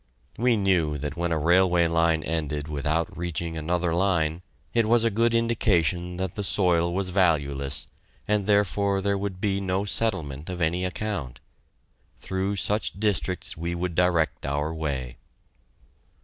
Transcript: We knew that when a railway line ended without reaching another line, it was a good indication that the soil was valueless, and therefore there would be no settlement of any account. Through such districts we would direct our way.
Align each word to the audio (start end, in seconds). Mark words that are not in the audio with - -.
We 0.35 0.57
knew 0.57 0.97
that 0.97 1.15
when 1.15 1.31
a 1.31 1.37
railway 1.37 1.85
line 1.85 2.23
ended 2.23 2.67
without 2.67 3.15
reaching 3.15 3.55
another 3.55 3.93
line, 3.93 4.41
it 4.73 4.87
was 4.89 5.03
a 5.03 5.11
good 5.11 5.35
indication 5.35 6.17
that 6.17 6.33
the 6.33 6.43
soil 6.43 6.91
was 6.91 7.11
valueless, 7.11 7.85
and 8.27 8.47
therefore 8.47 9.03
there 9.03 9.15
would 9.15 9.39
be 9.39 9.61
no 9.61 9.85
settlement 9.85 10.49
of 10.49 10.59
any 10.59 10.85
account. 10.85 11.39
Through 12.17 12.55
such 12.55 12.99
districts 12.99 13.55
we 13.55 13.75
would 13.75 13.93
direct 13.93 14.43
our 14.43 14.73
way. 14.73 15.17